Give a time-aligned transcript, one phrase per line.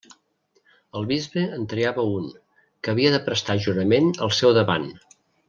[0.99, 2.25] El bisbe en triava un,
[2.81, 4.91] que havia de prestar jurament al seu davant.